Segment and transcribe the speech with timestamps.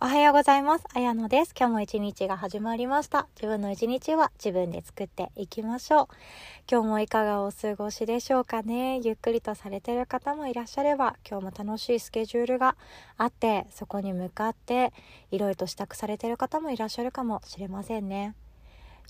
[0.00, 0.84] おはようございます。
[0.94, 1.52] あやのです。
[1.58, 3.26] 今日も一日が始まりました。
[3.34, 6.06] 自分の一日は自分で作っていきましょう。
[6.70, 9.00] 今日もいかがお過ごしでしょうかね。
[9.00, 12.76] ゆっくりとされてる方もいらっしゃれば、今日も楽しいスケジュールが
[13.16, 14.92] あって、そこに向かって
[15.32, 18.36] いろいろと支度されてる方もいらっしゃるかもしれませんね。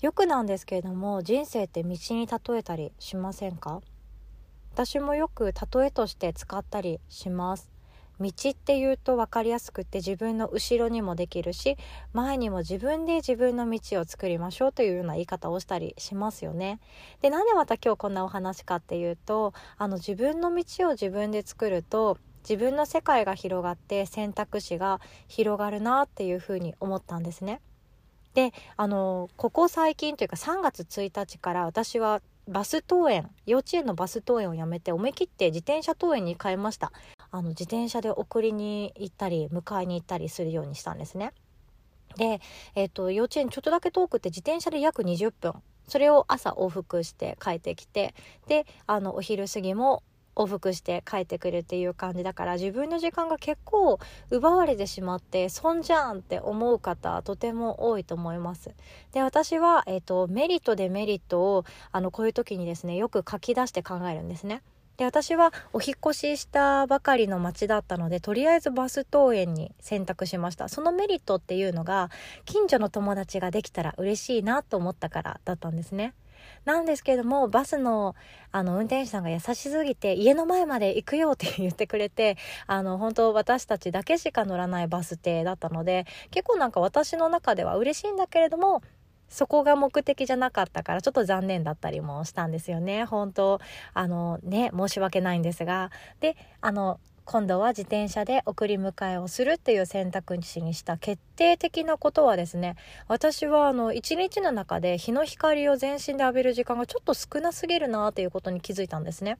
[0.01, 3.81] よくなんですけれども、人生って道に例えたりしませんか？
[4.73, 7.69] 私もよく例えとして使ったりします。
[8.19, 11.77] 道っていうと分かりやすくって自分の後ろにもできるし
[12.13, 16.79] 前にも自分で自分の道を作りましょうというような言い方をしたりしますよね。
[17.21, 27.61] でなんでまた今日こんなお話かっていうとあの自分の道を自分で作ると自分の世界が広がって選択肢が広がるなっていうふうに思ったんですね。
[28.33, 36.91] であのここ最近というか3月1日から私はバス登園幼稚園のバス登園をやめて思い切って自転車登園に変えました。
[37.29, 41.31] あの自転車で送りに行ったり迎えに行ったりするようにしたんですね。
[42.17, 42.41] で、
[42.73, 45.53] えーと、幼稚園ちょっとだけ遠くて自転車で約20分。
[45.87, 48.13] それを朝往復して帰ってきて
[48.47, 50.03] であのお昼過ぎも
[50.39, 58.71] 往復して帰ってくるっていう感じだから自分の時間が結構奪われてしまって損じゃんって思う方とても多いと思います。
[59.11, 64.61] で私は、えーと、メリットデメリットをあのこういう時にですねよく書き出して考えるんですね。
[64.97, 72.11] で私はお引越ししたばかりの町だったのでとりあえずバス登園に選択しましたそのメリットっていうのが
[72.43, 76.13] 近所の友達ができたら嬉しいなと思ったからだったんですね
[76.65, 78.15] なんですけれどもバスの
[78.51, 88.81] あの運転手さんが優しすぎて家の前まで行くよって言ってくれてあの本当私たちだけしか乗らないバス停だったので結構なんか私の中では嬉しいんだけれども
[89.29, 93.59] そこが目的じゃなかったからちょっと残念だったりもしたんですよね本当。
[93.93, 95.91] あのね申し訳ないんですが。
[96.19, 96.99] であの
[97.31, 102.75] 今度は自転車で送り迎えをするっていう選択肢にした決定的なことはですね
[103.07, 109.37] 私はあの一日の中で日の光を全身で浴びる時間がちょっと少なすぎるなっていうことに気づいたんですね。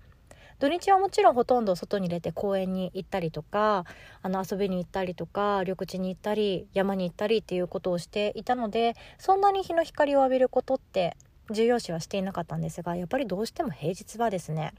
[0.59, 3.85] 土日はもちろんほとんど外に出て公園に行ったりとか
[4.21, 11.17] あの遊びに行ったりとか緑地に行ったり山に行ったりっていうことをしていたのでそんなに日の光を浴びることって
[11.49, 14.73] 重要視はしていなかったんですがやっぱりどうしても平日はですね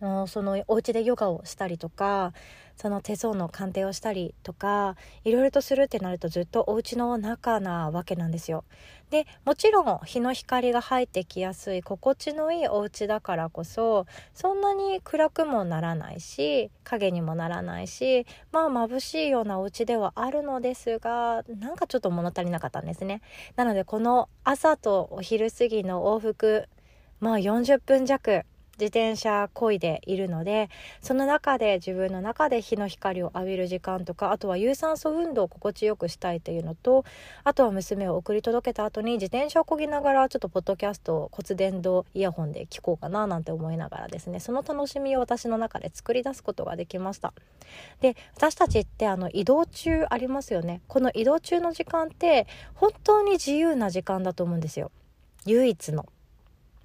[0.00, 2.32] のそのお家でヨガをしたりとか
[2.76, 8.64] その手相の鑑定をしたりとかいろいろとするってなるとずっとお家の中なわけなんですよ。
[9.10, 23.20] でもちろん日の光が入ってきやすい心地のいいお家だからこそそんなに暗くもならないし影にもならないしまあ眩しいようなお家ではあるのですがなんかちょっと物足りなかったんですね。
[23.54, 26.68] なのでこの朝とお昼過ぎの往復
[27.20, 28.44] まあ40分弱
[28.78, 30.68] 自転車こいでいるので
[31.00, 37.04] その中で自分の中で日の光を浴びる時間とかあとは有酸素運動を心地よくしたいというのと
[37.44, 47.32] あとは娘を送り届けた後に自転車をこぎながらちょっとポッドキャストを骨伝導イヤホンで聞こうかななんて思いながらですねその楽しみを私の中で作り出すことができました。
[48.00, 50.80] で私たちってあの移動中ありますよね。
[50.88, 54.90] この移動中の時間って本当に自由な時間だと思うんですよ。
[55.46, 56.06] 唯一の。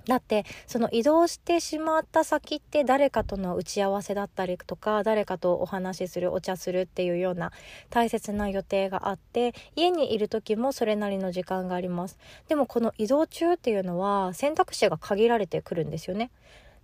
[0.10, 7.52] だってその移動してしまった先って誰かとの打ち合わせだったりとか誰かとお話しするお茶するっていうような
[7.92, 12.18] 大切な予定があって家にいる時もそれなりの時間があります。
[12.48, 16.32] でもこの移動中っていうのは選択肢が限られてくるんですよね。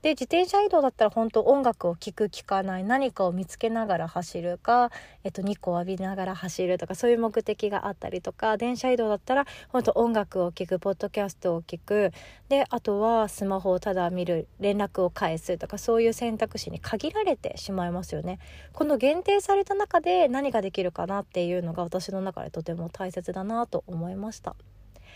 [0.06, 4.92] で自転車移動だったら本当音楽を聴く聴かない何かを見つけながら走るか、
[5.24, 12.12] えっと、日光を浴びながら走るとかそういう目的があったりとか電車移動だったら本当音楽を聴くポッドキャストを聞く
[12.50, 18.38] であとはスマホをただ見る連絡を返すとかそういう選択肢に限られてしまいますよね。
[18.74, 24.56] この限定された中で何ができるかなっていうのが私の中でとても大切だなと思いました。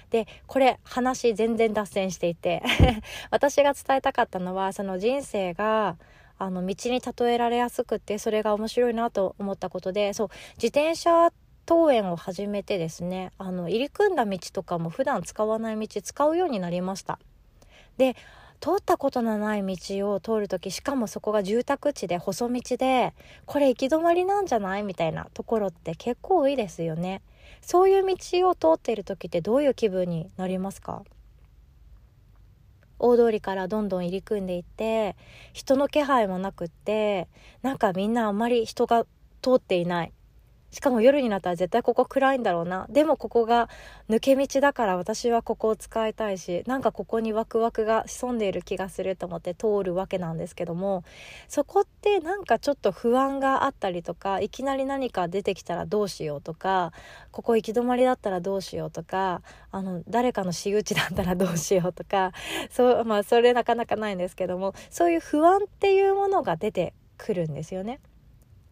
[0.09, 2.63] でこれ話全然脱線していて
[3.31, 5.97] 私が伝えたかったのはその人生が
[6.37, 11.31] あの道に例えられやすくてそれが面白いなと思ったことでそう自転車
[11.67, 17.19] 登園を始めてですねあの入り組んだ道とかも普段使わない道使うようになりました。
[17.97, 18.15] で
[18.61, 23.13] 通ったことのない道を通る時しかもそこが住宅地で細道で
[23.45, 24.83] これ行き止まりなんじゃない？
[24.83, 27.21] みたいなところって結構多いですよね。
[27.61, 31.03] そういう道を通っている時ってどういう気分になりますか？
[32.99, 35.15] 大通りからどんどん入り組んでいって
[35.53, 37.29] 人の気配もなくって
[37.61, 39.05] なんかみんなあんまり人が
[39.41, 40.11] 通っていない。
[40.71, 43.69] しかも夜になったら絶対ここ暗いんだろうなでもここが
[44.09, 51.03] 抜け道だから私はここを使いたいしなんかここにワクワクが潜んでいる気がすると思って通るわけなんですけども
[51.47, 56.93] そこってなんかちょっと不安があったりとかいきなり何か出てきたらどうしようとか
[57.31, 62.31] ここ行き止まりだったらどうしようとかあの誰かの私有地だったらどうしようとか
[62.69, 67.99] そうまあそれなかなかないんですけどもそういう不安っていうものが出てくるんですよね。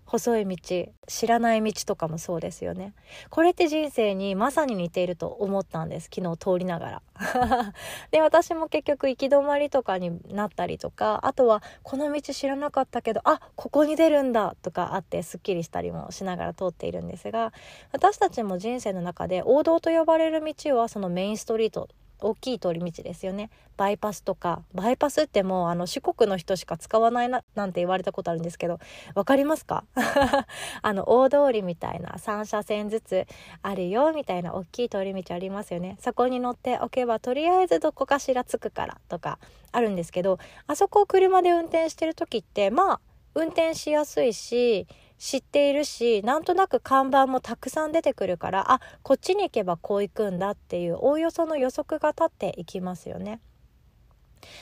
[0.07, 0.57] 細い道
[1.05, 2.93] 知らない道とかもそうですよね。
[3.29, 6.09] これって人生にまさに似ていると思ったんです。
[6.13, 7.01] 昨日通りながら。
[8.11, 17.53] で私も結局行き止まりとかになったりとかあとはこの道知らなかったけどあここに出るんだとかあってすっきりしたりもしながら通っているんですが
[17.91, 23.49] 私たちも人生の中で王道と呼ばれる道はそのメインストリート大きい通り道ですよね。
[23.77, 24.63] バイパスとか。
[24.73, 28.79] バイパスってもうあの四国の人しか使わないななんて言われたことあるんですけど
[29.15, 29.83] 分かりますか？
[30.81, 33.27] あの大通りみたいな3車線ずつ
[33.61, 35.97] あるよみたいな大きい通り道ありますよね。
[35.99, 39.37] そこに乗っておけばとりあえずどこかしら着くからとか
[39.71, 42.99] あるんですけどあそこを車で運転してる時ってまあ
[43.35, 44.87] 運転しやすいし
[45.17, 53.39] 知っているしなんとなく看板もたくさん出てくるからあこっちに行けばこう行くんだっていうおおよその予測が立っていきますよね。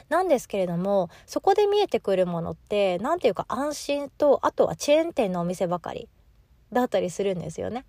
[0.10, 6.08] なんですけれどもそこで見えてくるものって何ていうか安心とあとはチェーン店のお店ばかり
[6.72, 7.86] だったりするんですよね。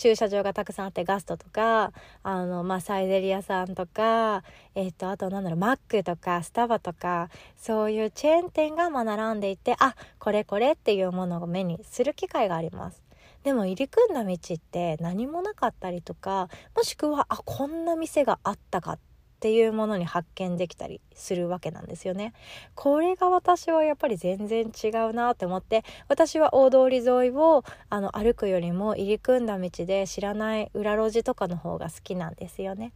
[0.00, 1.92] 駐車場がたくさんあってガストとか
[2.22, 4.42] あの、まあ、サイゼリヤさんとか、
[4.74, 13.02] えっ、とあとなんだろうマックとかスタバとかそういうチェーン店がま並んでいてあこれこれっていうものを目にする機会があります。
[13.44, 18.98] でも入り組んだ道って何もなかったりとかもしくはあこんな店があったかっ
[19.40, 22.34] っていうものに発見できたりするわけなんですよね。
[22.74, 32.92] これが私はやっぱり全然違うなって思って私は大通り沿いをあの歩くよりも入り組んだ道で知らない裏路地とかの方が好きなんですよね。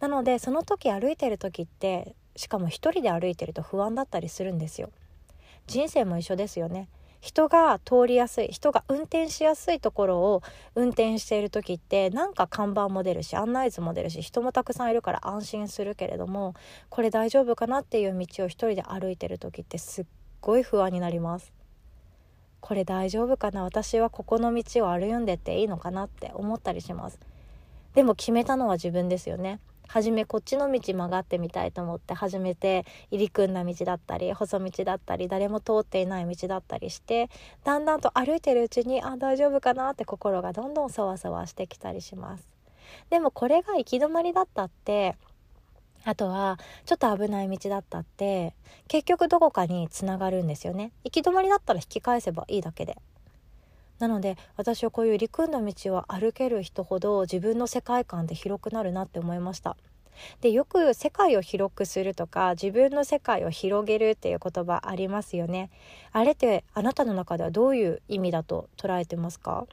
[0.00, 4.88] なのでその時歩いてる時ってしかも一人で歩いてると不安だったりするんですよ。
[5.66, 6.88] 人生も一緒ですよね。
[7.22, 10.42] 人が通りやすい人が運転しやすいところを
[10.74, 16.54] 運転している時ってなんか看板も出るし案内図も出るし人もたくさんいるから安心するけれども
[16.90, 20.04] これ大丈夫かなっていう道を一人で歩いてる時ってすっ
[20.40, 21.52] ごい不安になります。
[22.60, 23.62] これ大丈夫かな？
[23.62, 27.20] 私はここの道を歩んでっていいのかなって思ったりします。
[27.94, 29.60] でも決めたのは自分ですよね。
[29.92, 37.28] 初めこっちの道曲がってみたいと思って初めて入り組んだ道だったり細道だったり誰も通っていない道だったりして
[37.62, 42.44] だんだんと歩いてるうちにあ大丈夫かなって心がどんどんそわそわしてきたりします。
[43.10, 45.14] でもこれが行き止まりだったって
[46.04, 48.54] あとはちょっと危ない道だったって
[48.88, 52.96] 結局どこかにつながるんですよね行き止まりだったら引き返せばいいだけで
[54.02, 59.76] なので私はこういう陸んだ道を歩ける人ほど自分の世界観で広くなるなって思いました。
[60.40, 65.70] でよく世界を広くするとか自分の世界を広げるっていう言葉ありますよね。
[66.10, 69.66] あれってあなたの中ではどういう意味だと捉えてますか？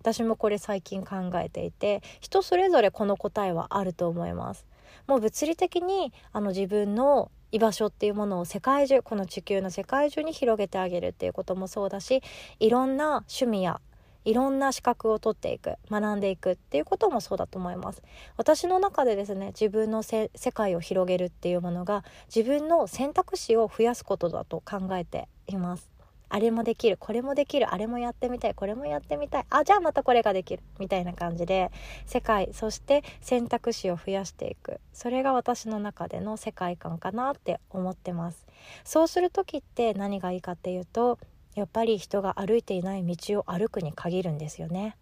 [0.00, 4.66] 私もこれ最近考えていて人それぞれこの答えはあると思います。
[5.06, 12.22] もう物理的にあの自分の居場所っていうものを世界中この地球の世界中に広げてあげるっていうこともそうだし
[12.58, 13.80] いろんな趣味や
[14.24, 18.02] いろんな資格を取っていく学んでいくっていうこともそうだと思います。
[18.36, 22.04] 私の中でですね自分の世界を広げるっていうものが
[22.34, 25.99] 自分の選択肢を増やすことだと考えています。
[26.30, 31.70] あれもできるこれもできるあれもやってみたいこれもやってみたいあじゃあまたこれができるみたいな感じで
[32.06, 34.80] 世界そして選択肢を増やしていく。
[34.92, 38.46] それが私の中での世界観かなって思ってます。
[38.84, 41.18] そうする時って何がいいかっていうと
[41.54, 44.96] やっぱり人が歩いていない道を歩くに限るんですよね。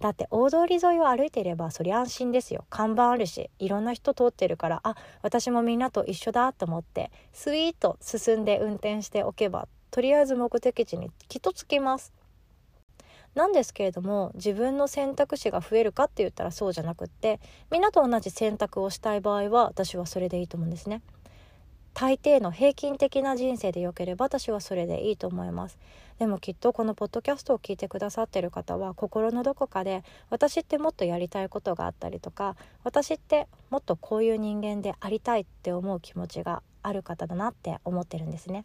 [0.00, 2.64] だって大通り沿いを歩いていればそりゃ安心ですよ。
[2.70, 12.12] 看板あるしいろんな人通ってるからあ私もみんなと一緒だと思ってスイート進んで運転しておけばとりあえず目的地にきっと着きます。
[13.34, 21.02] なんですけれども自分の選択肢が増えるかって言ったらそうじゃなくってみんなと同じ選択をしたい場合は私はそれでいいと思うんですね。
[21.94, 25.78] 大抵の平均的な人生でよければ私はそれでいいと思います。
[26.18, 38.64] でもきっとこのポッドキャストを聞いてくださってる方は心のどこかで私ってもっとやりたいことがあったりとか私ってもっとこういう人間でありたいって思う気持ちがある方だなって思ってるんですね。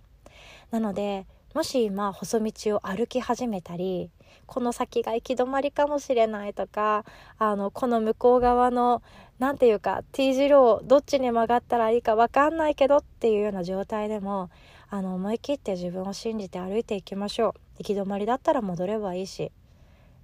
[0.72, 4.12] なのでもし今細道を歩き始めたり
[4.46, 7.04] この先が行き止まりかもしれないとか
[7.38, 9.02] あのこの向こう側の
[9.40, 14.50] 何て言うか T 字路をどっちに曲がったらいいか分かんないけどっていうような状態でも
[14.90, 17.54] あの思い切って自分を信じて歩いていきましょう。
[17.80, 19.52] 行き止まりだったら戻ればいいし。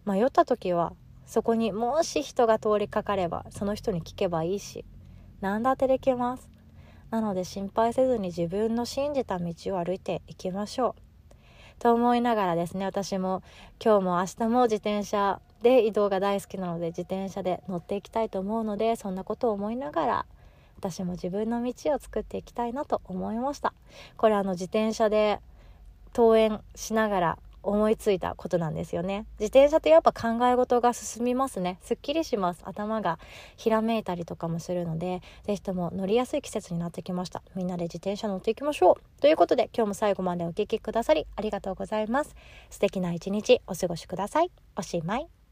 [0.06, 0.94] 迷った時は
[1.26, 4.86] そこにもし人が通りかかればその人に聞けばいいし。
[5.42, 6.53] 何だってできます。
[7.14, 11.36] なので心配せずに自分の信じた道を歩いていきましょう。
[11.78, 13.44] と思いながらですね私も
[13.80, 20.26] 今日も明日も自転車で移動が大好きなので自転車で乗っていきたいと思うのでそんなことを思いながら
[20.78, 23.76] 私も自分の道を作っていきたいなと思いました。
[24.18, 25.40] これあの自転車で
[26.16, 29.26] 登園しながら思いついたことなんですよね。
[29.40, 31.80] 自転車ってやっぱ考え事が進みますね。
[31.82, 32.62] すっきりします。
[32.66, 33.18] 頭が
[33.56, 37.42] ひらめいたりとかもするので是非とも乗りやすい季節になってきました。
[37.56, 39.22] みんなで自転車乗っていきましょう。
[39.22, 42.36] ということで今日も最後までお聴きくださりありがとうございます。
[42.70, 44.52] 素敵な一日お過ごしください。
[44.76, 45.43] おしまい。